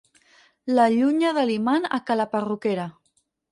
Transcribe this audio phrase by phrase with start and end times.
[0.77, 2.91] L'allunya de l'imant a ca la perruquera.